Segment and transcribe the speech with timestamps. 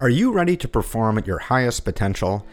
[0.00, 2.46] Are you ready to perform at your highest potential?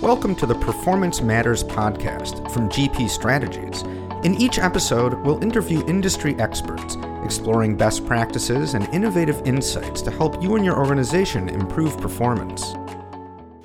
[0.00, 3.82] Welcome to the Performance Matters podcast from GP Strategies.
[4.24, 10.40] In each episode, we'll interview industry experts, exploring best practices and innovative insights to help
[10.40, 12.72] you and your organization improve performance.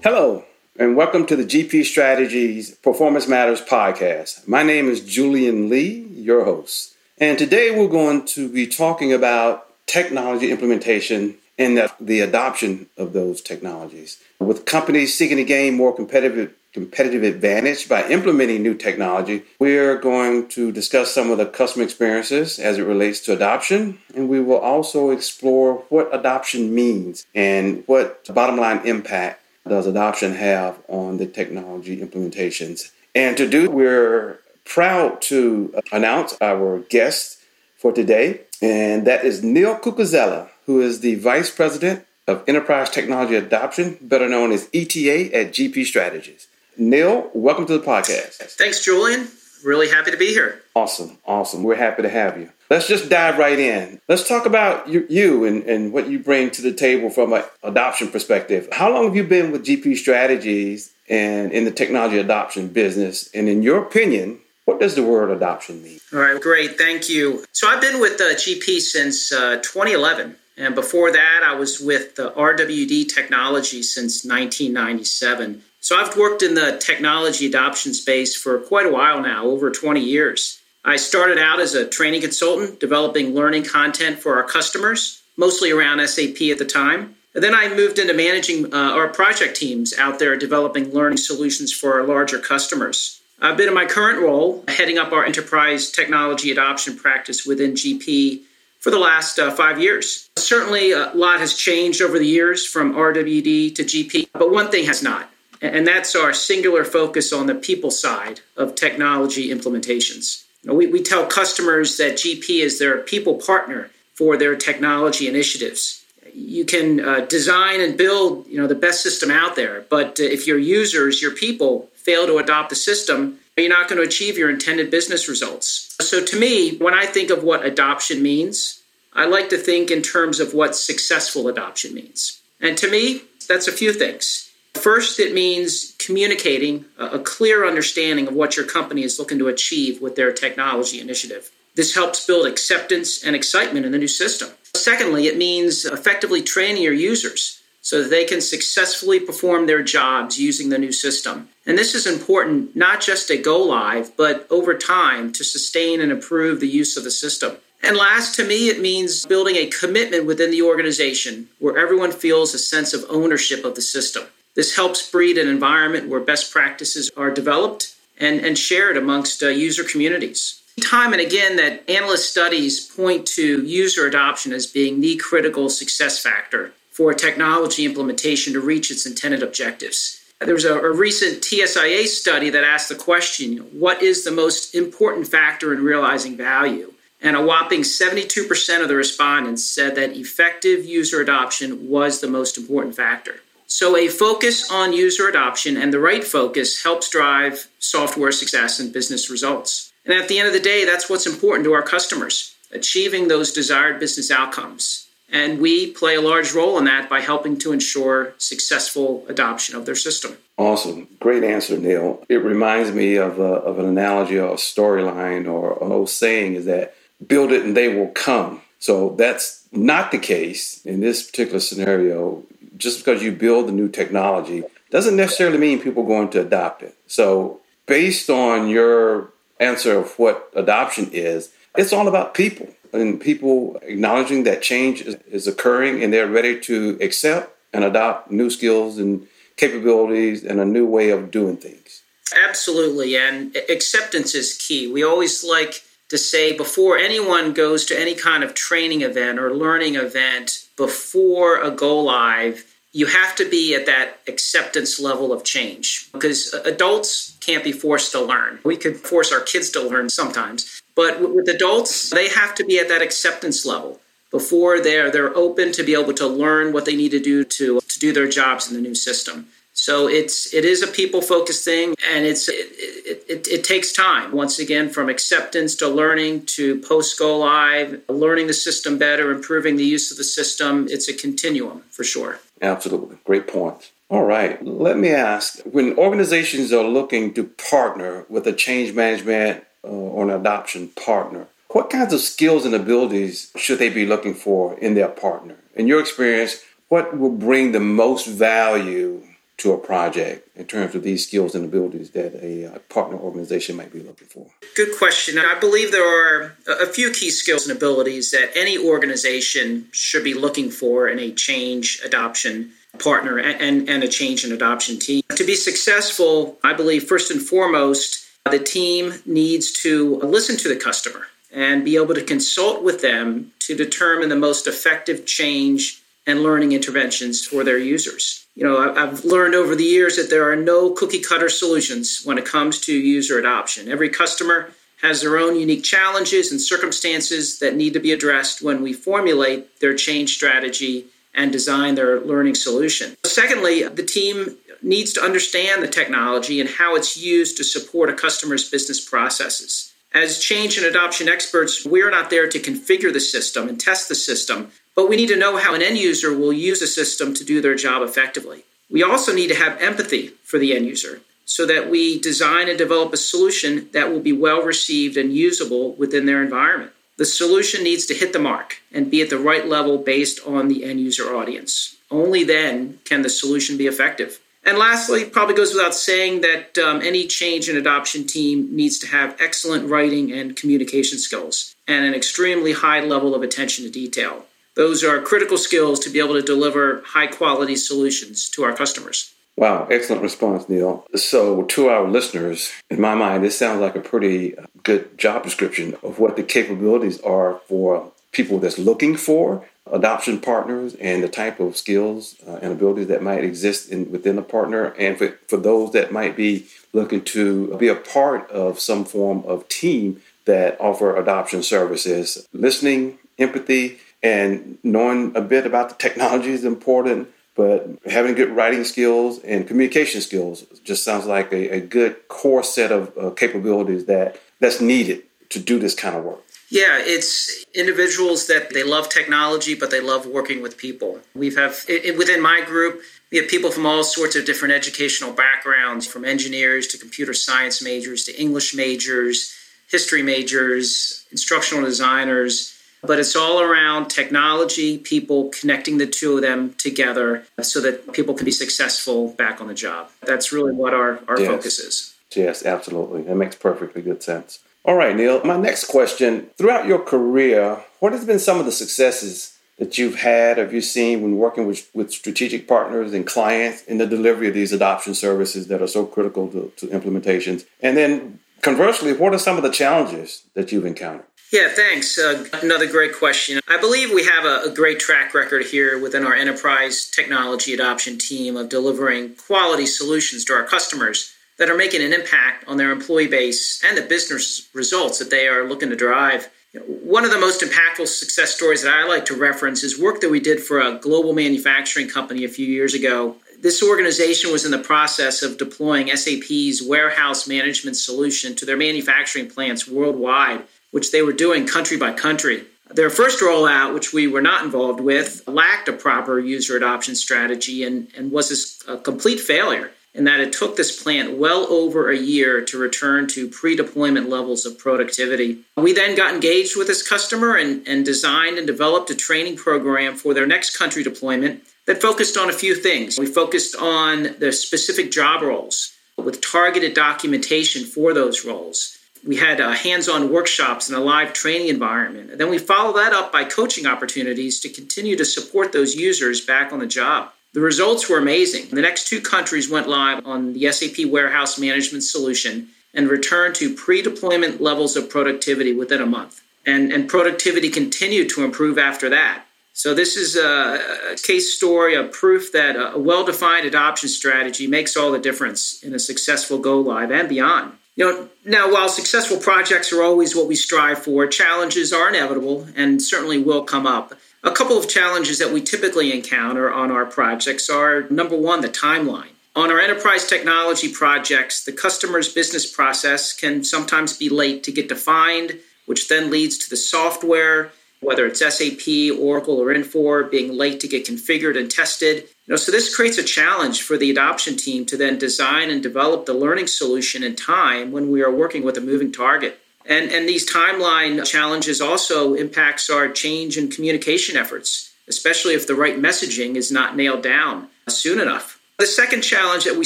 [0.01, 0.43] Hello,
[0.79, 4.47] and welcome to the GP Strategies Performance Matters podcast.
[4.47, 6.95] My name is Julian Lee, your host.
[7.19, 13.13] And today we're going to be talking about technology implementation and the, the adoption of
[13.13, 14.19] those technologies.
[14.39, 20.47] With companies seeking to gain more competitive competitive advantage by implementing new technology, we're going
[20.47, 24.59] to discuss some of the customer experiences as it relates to adoption, and we will
[24.59, 31.25] also explore what adoption means and what bottom line impact does adoption have on the
[31.25, 32.91] technology implementations.
[33.15, 37.39] And to do, we're proud to announce our guest
[37.75, 43.35] for today, and that is Neil Cucuzzella who is the Vice President of Enterprise Technology
[43.35, 46.47] Adoption, better known as ETA at GP Strategies.
[46.77, 48.33] Neil, welcome to the podcast.
[48.57, 49.29] Thanks, Julian.
[49.63, 50.61] Really happy to be here.
[50.75, 51.63] Awesome, awesome.
[51.63, 52.51] We're happy to have you.
[52.69, 54.01] Let's just dive right in.
[54.09, 57.43] Let's talk about you, you and, and what you bring to the table from an
[57.63, 58.67] adoption perspective.
[58.73, 63.29] How long have you been with GP Strategies and in the technology adoption business?
[63.33, 65.99] And in your opinion, what does the word adoption mean?
[66.11, 66.77] All right, great.
[66.77, 67.45] Thank you.
[67.53, 70.35] So I've been with uh, GP since uh, 2011.
[70.57, 75.63] And before that, I was with the RWD Technology since 1997.
[75.79, 80.01] So I've worked in the technology adoption space for quite a while now, over 20
[80.01, 80.59] years.
[80.83, 86.05] I started out as a training consultant, developing learning content for our customers, mostly around
[86.07, 87.15] SAP at the time.
[87.35, 91.71] And then I moved into managing uh, our project teams out there developing learning solutions
[91.71, 93.21] for our larger customers.
[93.39, 98.41] I've been in my current role, heading up our enterprise technology adoption practice within GP
[98.87, 100.29] for the last uh, five years.
[100.37, 104.85] Certainly, a lot has changed over the years from RWD to GP, but one thing
[104.85, 105.29] has not,
[105.61, 110.45] and that's our singular focus on the people side of technology implementations.
[110.63, 115.27] You know, we, we tell customers that GP is their people partner for their technology
[115.27, 116.05] initiatives.
[116.33, 120.23] You can uh, design and build, you know, the best system out there, but uh,
[120.23, 124.37] if your users, your people, fail to adopt the system, you're not going to achieve
[124.37, 125.95] your intended business results.
[125.99, 128.76] So, to me, when I think of what adoption means,
[129.17, 132.39] I like to think in terms of what successful adoption means.
[132.61, 134.51] And to me, that's a few things.
[134.75, 139.99] First, it means communicating a clear understanding of what your company is looking to achieve
[140.01, 141.49] with their technology initiative.
[141.73, 144.49] This helps build acceptance and excitement in the new system.
[144.75, 150.39] Secondly, it means effectively training your users so that they can successfully perform their jobs
[150.39, 151.49] using the new system.
[151.65, 156.11] And this is important not just at go live, but over time to sustain and
[156.11, 157.57] improve the use of the system.
[157.83, 162.53] And last, to me, it means building a commitment within the organization where everyone feels
[162.53, 164.25] a sense of ownership of the system.
[164.55, 169.47] This helps breed an environment where best practices are developed and, and shared amongst uh,
[169.47, 170.61] user communities.
[170.81, 176.19] Time and again, that analyst studies point to user adoption as being the critical success
[176.21, 180.23] factor for technology implementation to reach its intended objectives.
[180.39, 184.75] There was a, a, recent TSIA study that asked the question what is the most
[184.75, 186.93] important factor in realizing value?
[187.21, 192.57] And a whopping 72% of the respondents said that effective user adoption was the most
[192.57, 193.37] important factor.
[193.69, 198.93] So, a focus on user adoption and the right focus helps drive software success and
[198.93, 199.91] business results.
[200.05, 203.51] And at the end of the day, that's what's important to our customers achieving those
[203.51, 205.07] desired business outcomes.
[205.29, 209.85] And we play a large role in that by helping to ensure successful adoption of
[209.85, 210.37] their system.
[210.57, 211.07] Awesome.
[211.19, 212.23] Great answer, Neil.
[212.29, 216.55] It reminds me of, a, of an analogy or a storyline or an old saying
[216.55, 216.95] is that
[217.25, 218.61] build it and they will come.
[218.79, 222.43] So that's not the case in this particular scenario.
[222.77, 226.83] Just because you build the new technology doesn't necessarily mean people are going to adopt
[226.83, 226.95] it.
[227.07, 233.79] So, based on your answer of what adoption is, it's all about people and people
[233.81, 238.97] acknowledging that change is, is occurring and they're ready to accept and adopt new skills
[238.97, 242.03] and capabilities and a new way of doing things.
[242.47, 243.15] Absolutely.
[243.15, 244.91] And acceptance is key.
[244.91, 249.53] We always like to say before anyone goes to any kind of training event or
[249.53, 255.43] learning event, before a go live, you have to be at that acceptance level of
[255.43, 258.59] change because adults can't be forced to learn.
[258.63, 262.79] We could force our kids to learn sometimes, but with adults, they have to be
[262.79, 263.99] at that acceptance level
[264.31, 267.79] before they're they're open to be able to learn what they need to do to
[267.81, 269.47] to do their jobs in the new system.
[269.77, 273.93] So it's it is a people focused thing, and it's it, it, it, it, takes
[273.93, 274.31] time.
[274.31, 279.77] Once again, from acceptance to learning to post go live, learning the system better, improving
[279.77, 280.87] the use of the system.
[280.89, 282.39] It's a continuum for sure.
[282.61, 283.91] Absolutely, great point.
[284.09, 289.63] All right, let me ask: when organizations are looking to partner with a change management
[289.83, 294.33] uh, or an adoption partner, what kinds of skills and abilities should they be looking
[294.33, 295.55] for in their partner?
[295.75, 299.21] In your experience, what will bring the most value
[299.57, 303.75] to a project in terms of these skills and abilities that a uh, partner organization
[303.75, 304.47] might be looking for?
[304.75, 305.39] Good question.
[305.39, 310.35] I believe there are a few key skills and abilities that any organization should be
[310.35, 315.23] looking for in a change adoption partner and, and a change and adoption team.
[315.35, 320.75] To be successful, I believe first and foremost, the team needs to listen to the
[320.75, 326.43] customer and be able to consult with them to determine the most effective change and
[326.43, 328.46] learning interventions for their users.
[328.57, 332.39] You know, I've learned over the years that there are no cookie cutter solutions when
[332.39, 333.87] it comes to user adoption.
[333.87, 334.71] Every customer
[335.03, 339.79] has their own unique challenges and circumstances that need to be addressed when we formulate
[339.79, 341.05] their change strategy
[341.35, 343.15] and design their learning solution.
[343.25, 348.13] Secondly, the team needs to understand the technology and how it's used to support a
[348.13, 349.93] customer's business processes.
[350.17, 354.15] As change and adoption experts, we're not there to configure the system and test the
[354.15, 357.43] system, but we need to know how an end user will use a system to
[357.43, 358.63] do their job effectively.
[358.89, 362.79] We also need to have empathy for the end user so that we design and
[362.79, 366.93] develop a solution that will be well received and usable within their environment.
[367.17, 370.67] The solution needs to hit the mark and be at the right level based on
[370.67, 371.95] the end user audience.
[372.09, 374.39] Only then can the solution be effective.
[374.67, 379.07] And lastly, probably goes without saying that um, any change and adoption team needs to
[379.07, 384.43] have excellent writing and communication skills and an extremely high level of attention to detail.
[384.75, 389.33] Those are critical skills to be able to deliver high quality solutions to our customers.
[389.55, 391.05] Wow, excellent response, Neil.
[391.15, 394.53] So, to our listeners, in my mind, this sounds like a pretty
[394.83, 400.95] good job description of what the capabilities are for people that's looking for adoption partners
[400.95, 404.93] and the type of skills uh, and abilities that might exist in, within a partner,
[404.97, 409.43] and for, for those that might be looking to be a part of some form
[409.45, 412.47] of team that offer adoption services.
[412.53, 418.83] Listening, empathy, and knowing a bit about the technology is important, but having good writing
[418.83, 424.05] skills and communication skills just sounds like a, a good core set of uh, capabilities
[424.05, 426.43] that that's needed to do this kind of work.
[426.69, 431.19] Yeah, it's individuals that they love technology, but they love working with people.
[431.33, 435.31] We've have it, within my group, we have people from all sorts of different educational
[435.31, 439.55] backgrounds, from engineers to computer science majors to English majors,
[439.89, 446.73] history majors, instructional designers but it's all around technology, people connecting the two of them
[446.75, 450.09] together so that people can be successful back on the job.
[450.21, 451.47] That's really what our, our yes.
[451.47, 452.15] focus is.
[452.35, 453.23] Yes, absolutely.
[453.23, 454.59] That makes perfectly good sense.
[454.87, 458.71] All right, Neil, my next question throughout your career, what has been some of the
[458.71, 463.83] successes that you've had, have you seen when working with, with strategic partners and clients
[463.83, 467.65] in the delivery of these adoption services that are so critical to, to implementations?
[467.81, 471.25] And then conversely, what are some of the challenges that you've encountered?
[471.51, 472.17] Yeah, thanks.
[472.17, 473.59] Uh, another great question.
[473.67, 478.17] I believe we have a, a, great track record here within our enterprise technology adoption
[478.17, 482.91] team of delivering quality solutions to our customers that are making an impact on their
[482.91, 486.49] employee base and the business results that they are looking to drive.
[486.85, 490.29] One of the most impactful success stories that I like to reference is work that
[490.29, 493.37] we did for a global manufacturing company a few years ago.
[493.59, 499.49] This organization was in the process of deploying SAP's warehouse management solution to their manufacturing
[499.49, 502.63] plants worldwide which they were doing country by country.
[502.89, 507.83] Their first rollout, which we were not involved with, lacked a proper user adoption strategy
[507.83, 512.17] and, and was a complete failure in that it took this plant well over a
[512.17, 515.59] year to return to pre deployment levels of productivity.
[515.77, 520.15] We then got engaged with this customer and, and designed and developed a training program
[520.15, 523.17] for their next country deployment that focused on a few things.
[523.17, 528.97] We focused on the specific job roles with targeted documentation for those roles
[529.27, 532.31] we had uh, hands-on workshops and a live training environment.
[532.31, 536.41] And then we follow that up by coaching opportunities to continue to support those users
[536.41, 537.31] back on the job.
[537.53, 538.69] The results were amazing.
[538.69, 543.73] The next two countries went live on the SAP warehouse management solution and returned to
[543.73, 546.41] pre-deployment levels of productivity within a month.
[546.65, 549.45] And, and productivity continued to improve after that.
[549.73, 554.65] So this is a, a case story, a proof that a, a well-defined adoption strategy
[554.65, 557.73] makes all the difference in a successful go live and beyond.
[557.95, 562.67] You know, now while successful projects are always what we strive for, challenges are inevitable
[562.75, 564.13] and certainly will come up.
[564.47, 568.69] A couple of challenges that we typically encounter on our projects are number one, the
[568.69, 569.31] timeline.
[569.57, 574.87] On our enterprise technology projects, the customer's business process can sometimes be late to get
[574.87, 580.79] defined, which then leads to the software, whether it's SAP, Oracle, or Infor, being late
[580.79, 582.23] to get configured and tested.
[582.45, 585.83] You know, so this creates a challenge for the adoption team to then design and
[585.83, 589.59] develop the learning solution in time when we are working with a moving target.
[589.87, 595.75] And, and these timeline challenges also impacts our change and communication efforts, especially if the
[595.75, 598.59] right messaging is not nailed down soon enough.
[598.77, 599.85] The second challenge that we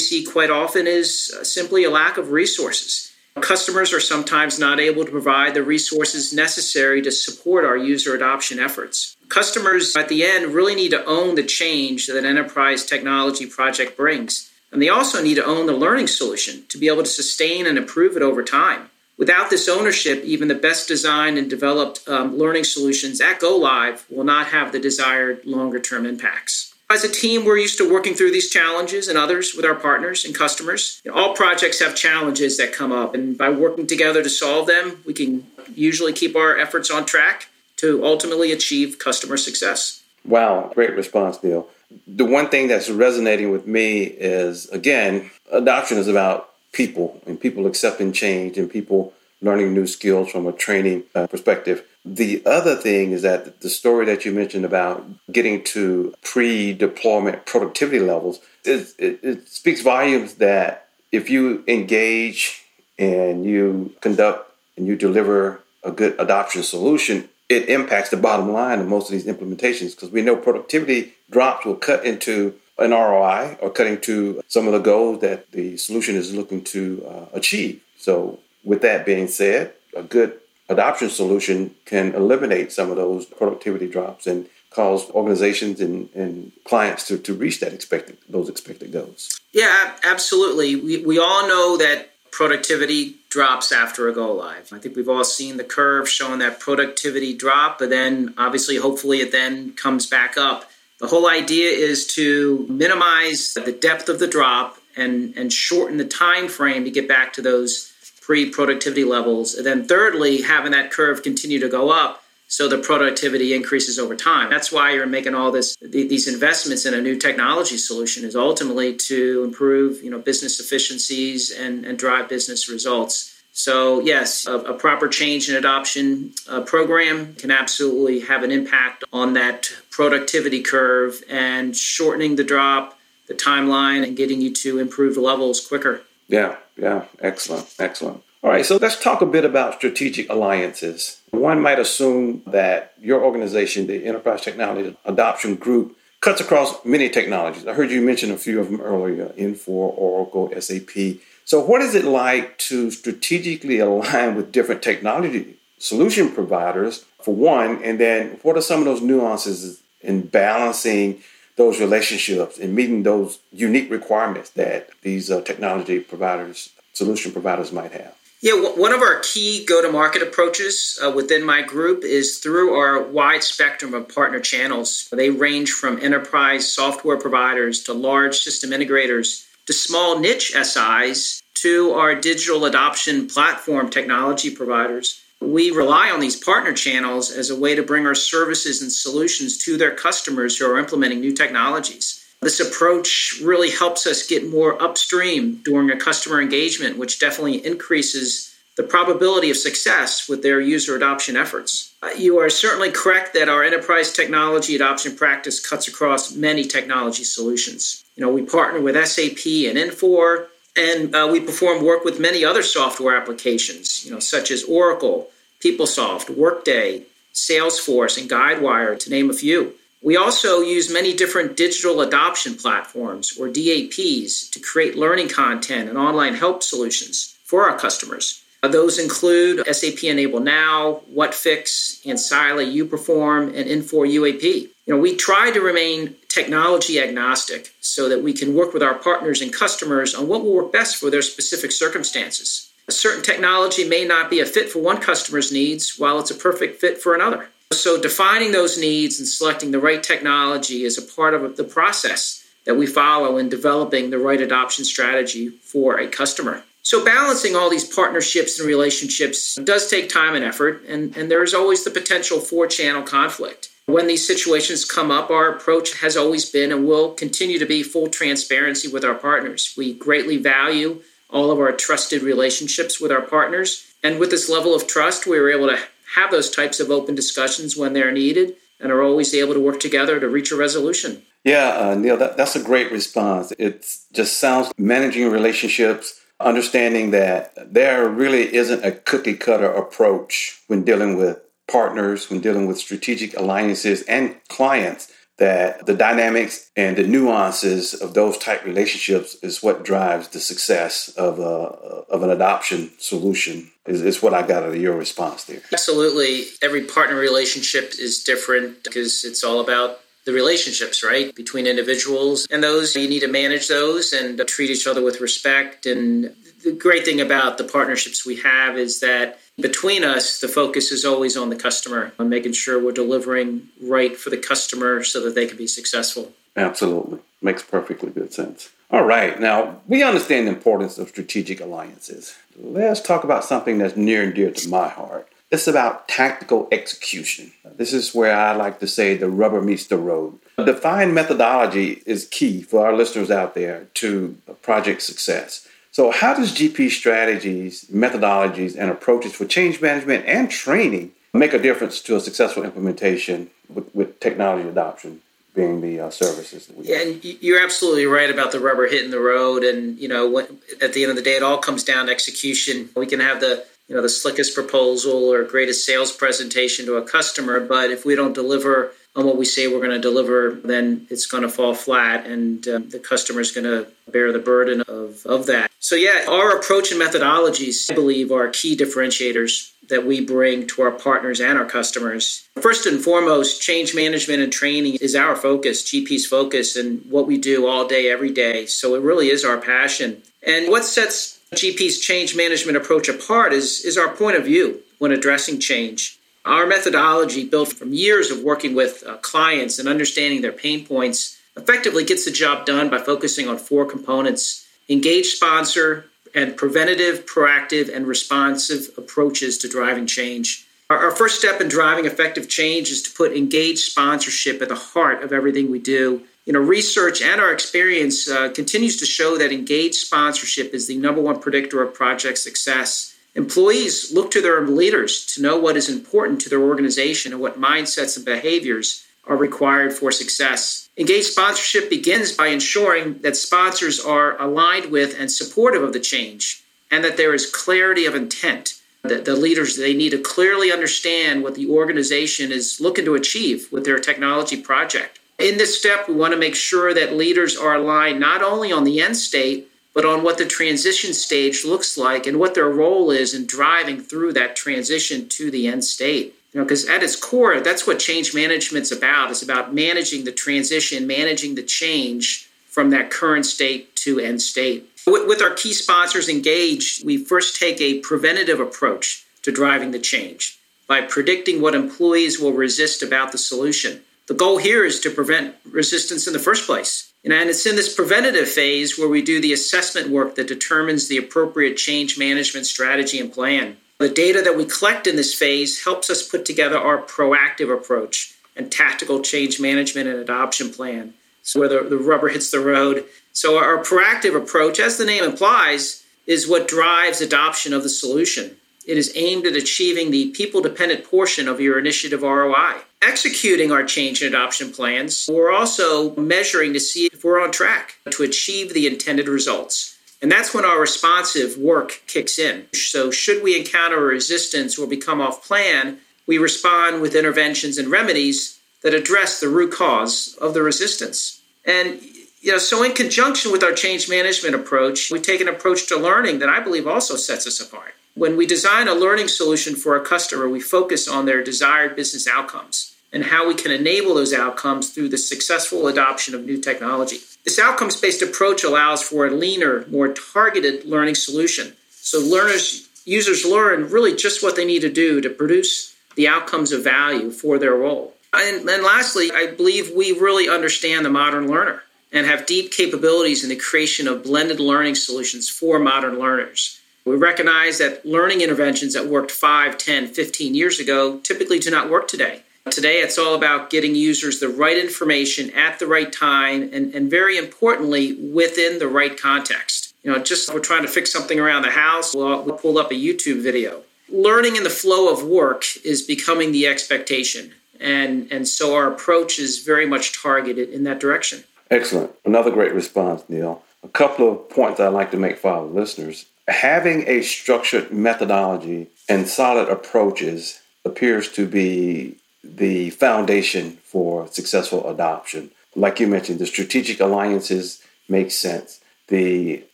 [0.00, 3.12] see quite often is uh, simply a lack of resources.
[3.40, 8.58] Customers are sometimes not able to provide the resources necessary to support our user adoption
[8.58, 9.16] efforts.
[9.30, 13.96] Customers at the end really need to own the change that an enterprise technology project
[13.96, 14.52] brings.
[14.70, 17.78] And they also need to own the learning solution to be able to sustain and
[17.78, 18.90] improve it over time.
[19.22, 24.04] Without this ownership, even the best designed and developed um, learning solutions at go live
[24.10, 26.74] will not have the desired longer term impacts.
[26.90, 30.24] As a team, we're used to working through these challenges and others with our partners
[30.24, 31.00] and customers.
[31.14, 35.14] All projects have challenges that come up, and by working together to solve them, we
[35.14, 40.02] can usually keep our efforts on track to ultimately achieve customer success.
[40.24, 41.68] Wow, great response, Neil.
[42.08, 47.66] The one thing that's resonating with me is again, adoption is about people and people
[47.66, 51.84] accepting change and people learning new skills from a training uh, perspective.
[52.04, 57.44] The other thing is that the story that you mentioned about getting to pre deployment
[57.44, 62.64] productivity levels, it, it, it speaks volumes that if you engage
[62.98, 68.78] and you conduct and you deliver a good adoption solution, it impacts the bottom line
[68.78, 73.58] of most of these implementations because we know productivity drops will cut into an ROI
[73.60, 77.82] or cutting to some of the goals that the solution is looking to uh, achieve.
[77.98, 80.38] So, with that being said, a good
[80.68, 87.06] adoption solution can eliminate some of those productivity drops and cause organizations and, and clients
[87.08, 89.38] to, to reach that expected those expected goals.
[89.52, 90.76] Yeah, absolutely.
[90.76, 94.72] We, we all know that productivity drops after a go live.
[94.72, 99.18] I think we've all seen the curve showing that productivity drop, but then obviously, hopefully,
[99.18, 100.70] it then comes back up.
[101.02, 106.04] The whole idea is to minimize the depth of the drop and, and shorten the
[106.04, 109.56] time frame to get back to those pre productivity levels.
[109.56, 114.14] And then, thirdly, having that curve continue to go up so the productivity increases over
[114.14, 114.48] time.
[114.48, 118.94] That's why you're making all this these investments in a new technology solution is ultimately
[118.94, 123.42] to improve you know business efficiencies and, and drive business results.
[123.50, 129.02] So yes, a, a proper change in adoption uh, program can absolutely have an impact
[129.12, 135.16] on that productivity curve and shortening the drop, the timeline, and getting you to improve
[135.16, 136.02] levels quicker.
[136.26, 138.24] Yeah, yeah, excellent, excellent.
[138.42, 141.20] All right, so let's talk a bit about strategic alliances.
[141.30, 147.66] One might assume that your organization, the Enterprise Technology Adoption Group, cuts across many technologies.
[147.66, 151.20] I heard you mention a few of them earlier Infor, Oracle, SAP.
[151.44, 157.82] So, what is it like to strategically align with different technology solution providers, for one?
[157.84, 161.22] And then, what are some of those nuances in balancing
[161.56, 167.92] those relationships and meeting those unique requirements that these uh, technology providers, solution providers might
[167.92, 168.16] have.
[168.40, 172.74] Yeah, one of our key go to market approaches uh, within my group is through
[172.74, 175.08] our wide spectrum of partner channels.
[175.12, 181.92] They range from enterprise software providers to large system integrators to small niche SIs to
[181.92, 187.74] our digital adoption platform technology providers we rely on these partner channels as a way
[187.74, 192.24] to bring our services and solutions to their customers who are implementing new technologies.
[192.40, 198.52] This approach really helps us get more upstream during a customer engagement, which definitely increases
[198.76, 201.94] the probability of success with their user adoption efforts.
[202.02, 207.22] Uh, you are certainly correct that our enterprise technology adoption practice cuts across many technology
[207.22, 208.02] solutions.
[208.16, 212.44] You know, we partner with SAP and Infor, and uh, we perform work with many
[212.44, 215.28] other software applications, you know, such as Oracle,
[215.60, 219.74] PeopleSoft, Workday, Salesforce, and Guidewire, to name a few.
[220.02, 225.96] We also use many different digital adoption platforms, or DAPs, to create learning content and
[225.96, 228.42] online help solutions for our customers.
[228.64, 234.42] Uh, those include SAP Enable Now, WhatFix, Ancile UPerform, and Infor UAP.
[234.86, 238.94] You know, we try to remain technology agnostic so that we can work with our
[238.94, 242.70] partners and customers on what will work best for their specific circumstances.
[242.88, 246.34] A certain technology may not be a fit for one customer's needs while it's a
[246.34, 247.48] perfect fit for another.
[247.70, 252.46] So, defining those needs and selecting the right technology is a part of the process
[252.64, 256.64] that we follow in developing the right adoption strategy for a customer.
[256.82, 261.42] So, balancing all these partnerships and relationships does take time and effort, and, and there
[261.42, 263.70] is always the potential for channel conflict.
[263.86, 267.82] When these situations come up, our approach has always been and will continue to be
[267.82, 269.74] full transparency with our partners.
[269.76, 273.86] We greatly value all of our trusted relationships with our partners.
[274.02, 275.78] And with this level of trust, we were able to
[276.14, 279.80] have those types of open discussions when they're needed and are always able to work
[279.80, 281.22] together to reach a resolution.
[281.44, 283.52] Yeah, uh, Neil, that, that's a great response.
[283.58, 290.84] It just sounds managing relationships, understanding that there really isn't a cookie cutter approach when
[290.84, 291.40] dealing with
[291.72, 298.14] partners, when dealing with strategic alliances and clients that the dynamics and the nuances of
[298.14, 304.02] those type relationships is what drives the success of a, of an adoption solution is,
[304.02, 305.62] is what I got out of your response there.
[305.72, 306.44] Absolutely.
[306.62, 312.62] Every partner relationship is different because it's all about the relationships, right, between individuals and
[312.62, 312.94] those.
[312.94, 315.86] You need to manage those and treat each other with respect.
[315.86, 320.90] And the great thing about the partnerships we have is that between us, the focus
[320.92, 325.20] is always on the customer, on making sure we're delivering right for the customer so
[325.22, 326.32] that they can be successful.
[326.56, 327.20] Absolutely.
[327.40, 328.70] Makes perfectly good sense.
[328.90, 329.40] All right.
[329.40, 332.36] Now, we understand the importance of strategic alliances.
[332.56, 335.28] Let's talk about something that's near and dear to my heart.
[335.50, 337.52] It's about tactical execution.
[337.76, 340.38] This is where I like to say the rubber meets the road.
[340.56, 345.68] Defined methodology is key for our listeners out there to project success.
[345.92, 351.58] So, how does GP strategies, methodologies, and approaches for change management and training make a
[351.58, 355.20] difference to a successful implementation with, with technology adoption?
[355.54, 359.10] being the uh, services that we yeah, and you're absolutely right about the rubber hitting
[359.10, 361.84] the road and you know what, at the end of the day it all comes
[361.84, 366.10] down to execution we can have the you know the slickest proposal or greatest sales
[366.10, 369.90] presentation to a customer but if we don't deliver on what we say we're going
[369.90, 373.86] to deliver, then it's going to fall flat and um, the customer is going to
[374.10, 375.70] bear the burden of, of that.
[375.82, 380.82] So, yeah, our approach and methodologies, I believe, are key differentiators that we bring to
[380.82, 382.48] our partners and our customers.
[382.60, 387.36] First and foremost, change management and training is our focus, GP's focus, and what we
[387.36, 388.64] do all day, every day.
[388.66, 390.22] So, it really is our passion.
[390.46, 395.10] And what sets GP's change management approach apart is, is our point of view when
[395.10, 396.16] addressing change.
[396.44, 401.40] Our methodology, built from years of working with uh, clients and understanding their pain points,
[401.56, 407.94] effectively gets the job done by focusing on four components engage sponsor and preventative, proactive,
[407.94, 410.66] and responsive approaches to driving change.
[410.90, 415.22] Our, first step in driving effective change is to put engaged sponsorship at the heart
[415.22, 416.22] of everything we do.
[416.44, 420.96] You know, research and our experience uh, continues to show that engaged sponsorship is the
[420.96, 423.16] number one predictor of project success.
[423.34, 427.60] Employees look to their leaders to know what is important to their organization and what
[427.60, 430.88] mindsets and behaviors are required for success.
[430.96, 436.62] Engaged sponsorship begins by ensuring that sponsors are aligned with and supportive of the change
[436.90, 438.80] and that there is clarity of intent.
[439.02, 443.66] That the leaders they need to clearly understand what the organization is looking to achieve
[443.72, 445.18] with their technology project.
[445.38, 448.84] In this step, we want to make sure that leaders are aligned not only on
[448.84, 453.10] the end state, but on what the transition stage looks like and what their role
[453.10, 456.34] is in driving through that transition to the end state.
[456.52, 459.30] You know, because at its core, that's what change management's about.
[459.30, 464.88] It's about managing the transition, managing the change from that current state to end state.
[465.06, 469.98] With, with our key sponsors engaged, we first take a preventative approach to driving the
[469.98, 474.02] change by predicting what employees will resist about the solution.
[474.28, 477.94] The goal here is to prevent resistance in the first place and it's in this
[477.94, 483.20] preventative phase where we do the assessment work that determines the appropriate change management strategy
[483.20, 483.76] and plan.
[483.98, 488.34] The data that we collect in this phase helps us put together our proactive approach
[488.56, 491.14] and tactical change management and adoption plan.
[491.42, 493.04] So, where the, the rubber hits the road.
[493.32, 498.56] So, our proactive approach, as the name implies, is what drives adoption of the solution.
[498.86, 502.80] It is aimed at achieving the people dependent portion of your initiative ROI.
[503.00, 507.96] Executing our change and adoption plans, we're also measuring to see if we're on track
[508.10, 509.91] to achieve the intended results.
[510.22, 512.66] And that's when our responsive work kicks in.
[512.72, 518.60] So, should we encounter resistance or become off plan, we respond with interventions and remedies
[518.82, 521.42] that address the root cause of the resistance.
[521.64, 522.00] And
[522.40, 525.96] you know, so in conjunction with our change management approach, we take an approach to
[525.96, 527.94] learning that I believe also sets us apart.
[528.14, 532.26] When we design a learning solution for a customer, we focus on their desired business
[532.26, 537.18] outcomes and how we can enable those outcomes through the successful adoption of new technology.
[537.44, 541.74] This outcomes based approach allows for a leaner, more targeted learning solution.
[541.90, 546.72] So learners, users learn really just what they need to do to produce the outcomes
[546.72, 548.14] of value for their role.
[548.32, 553.42] And, and lastly, I believe we really understand the modern learner and have deep capabilities
[553.42, 556.80] in the creation of blended learning solutions for modern learners.
[557.04, 561.90] We recognize that learning interventions that worked 5, 10, 15 years ago typically do not
[561.90, 562.42] work today.
[562.70, 567.10] Today, it's all about getting users the right information at the right time and, and
[567.10, 569.94] very importantly, within the right context.
[570.02, 572.90] You know, just we're trying to fix something around the house, we'll, we'll pull up
[572.90, 573.82] a YouTube video.
[574.08, 577.52] Learning in the flow of work is becoming the expectation.
[577.80, 581.44] And, and so our approach is very much targeted in that direction.
[581.70, 582.12] Excellent.
[582.24, 583.62] Another great response, Neil.
[583.82, 586.26] A couple of points I'd like to make for our listeners.
[586.46, 595.50] Having a structured methodology and solid approaches appears to be the foundation for successful adoption.
[595.74, 598.80] Like you mentioned, the strategic alliances make sense.
[599.08, 599.64] The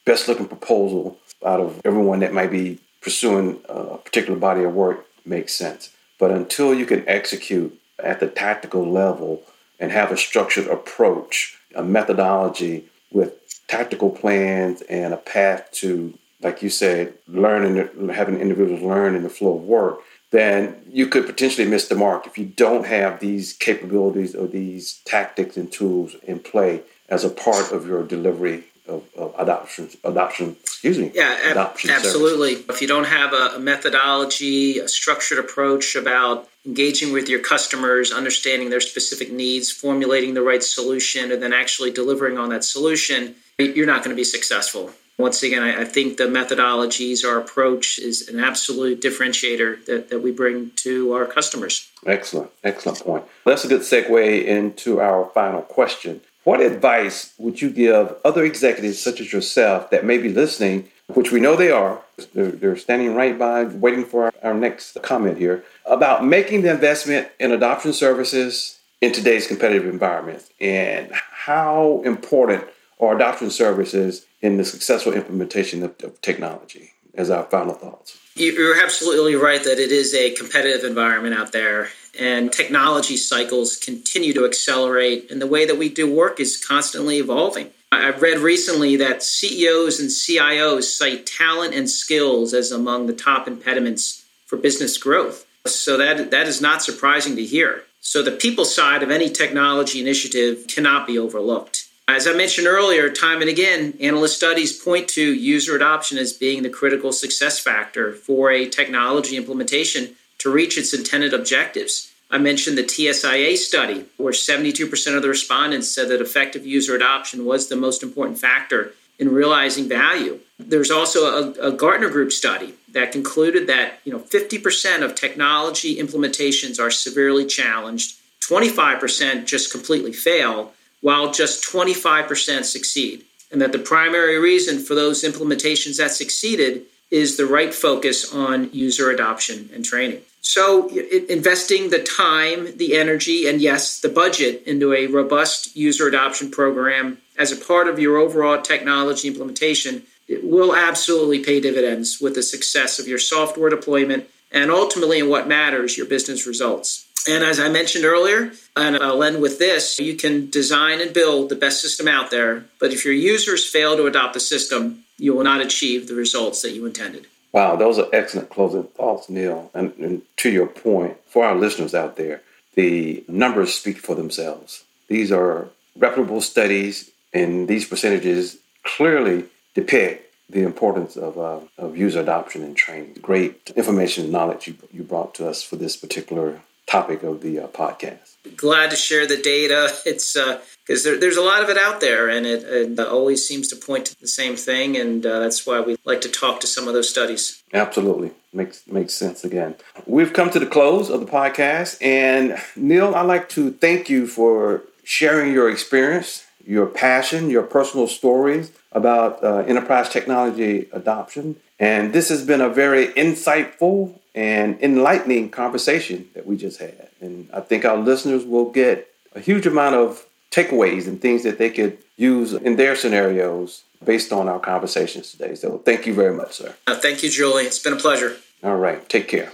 [0.05, 5.07] best looking proposal out of everyone that might be pursuing a particular body of work
[5.25, 5.91] makes sense.
[6.19, 9.43] But until you can execute at the tactical level
[9.79, 13.35] and have a structured approach, a methodology with
[13.69, 19.29] tactical plans and a path to, like you said, learning, having individuals learn in the
[19.29, 23.53] flow of work, then you could potentially miss the mark if you don't have these
[23.55, 29.05] capabilities or these tactics and tools in play as a part of your delivery of,
[29.17, 32.77] of adoption adoption excuse me yeah adoption absolutely service.
[32.77, 38.13] if you don't have a, a methodology a structured approach about engaging with your customers
[38.13, 43.35] understanding their specific needs formulating the right solution and then actually delivering on that solution
[43.59, 47.99] you're not going to be successful once again, I, I, think the methodologies, our approach
[47.99, 51.91] is an absolute differentiator that, that we bring to our customers.
[52.07, 53.25] Excellent, excellent point.
[53.45, 56.21] That's a good segue into our final question.
[56.45, 61.33] What advice would you give other executives such as yourself that may be listening, which
[61.33, 62.01] we know they are,
[62.33, 66.71] they're, they're standing right by, waiting for our, our next comment here, about making the
[66.71, 72.65] investment in adoption services in today's competitive environment and how important
[73.01, 78.19] are adoption services in the successful implementation of, of technology as our final thoughts.
[78.35, 84.33] You're absolutely right that it is a competitive environment out there, and technology cycles continue
[84.33, 87.71] to accelerate, and the way that we do work is constantly evolving.
[87.91, 93.49] I've read recently that CEOs and CIOs cite talent and skills as among the top
[93.49, 95.47] impediments for business growth.
[95.67, 97.85] So that that is not surprising to hear.
[98.01, 101.88] So the people side of any technology initiative cannot be overlooked.
[102.09, 106.63] As I mentioned earlier, time and again, analyst studies point to user adoption as being
[106.63, 112.11] the critical success factor for a technology implementation to reach its intended objectives.
[112.31, 117.45] I mentioned the TSIA study, where 72% of the respondents said that effective user adoption
[117.45, 120.41] was the most important factor in realizing value.
[120.59, 125.97] There's also a, a Gartner Group study that concluded that you know 50% of technology
[125.97, 133.25] implementations are severely challenged, 25% just completely fail, while just 25% succeed.
[133.51, 138.71] And that the primary reason for those implementations that succeeded is the right focus on
[138.73, 140.21] user adoption and training.
[140.41, 146.51] So, investing the time, the energy, and yes, the budget into a robust user adoption
[146.51, 150.05] program as a part of your overall technology implementation
[150.43, 155.49] will absolutely pay dividends with the success of your software deployment and ultimately, in what
[155.49, 157.07] matters, your business results.
[157.29, 161.13] And as I mentioned earlier, and uh, I'll end with this you can design and
[161.13, 165.05] build the best system out there, but if your users fail to adopt the system,
[165.19, 167.27] you will not achieve the results that you intended.
[167.53, 169.71] Wow, those are excellent closing thoughts, Neil.
[169.75, 172.43] And, and to your point, for our listeners out there,
[172.75, 174.85] the numbers speak for themselves.
[175.09, 182.21] These are reputable studies, and these percentages clearly depict the importance of, uh, of user
[182.21, 183.19] adoption and training.
[183.21, 187.61] Great information and knowledge you, you brought to us for this particular topic of the
[187.61, 188.37] uh, podcast.
[188.57, 189.95] Glad to share the data.
[190.07, 193.47] It's because uh, there, there's a lot of it out there, and it, it, always
[193.47, 196.61] seems to point to the same thing, and uh, that's why we like to talk
[196.61, 197.63] to some of those studies.
[197.75, 199.45] Absolutely makes makes sense.
[199.45, 199.75] Again,
[200.07, 204.27] we've come to the close of the podcast, and Neil, I'd like to thank you
[204.27, 211.57] for sharing your experience, your passion, your personal stories about uh, enterprise technology adoption.
[211.79, 217.09] And this has been a very insightful and enlightening conversation that we just had.
[217.21, 218.97] And I think our listeners will get
[219.35, 224.33] a huge amount of takeaways and things that they could use in their scenarios based
[224.33, 225.55] on our conversations today.
[225.55, 226.75] So thank you very much, sir.
[226.87, 227.65] Uh, thank you, Julie.
[227.65, 228.37] It's been a pleasure.
[228.63, 229.07] All right.
[229.09, 229.51] Take care.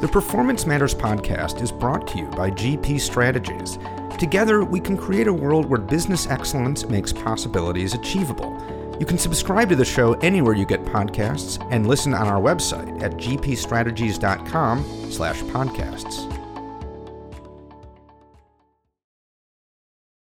[0.00, 3.78] The Performance Matters podcast is brought to you by GP Strategies.
[4.18, 8.54] Together, we can create a world where business excellence makes possibilities achievable.
[9.00, 13.02] You can subscribe to the show anywhere you get podcasts and listen on our website
[13.02, 16.35] at gpstrategies.com slash podcasts.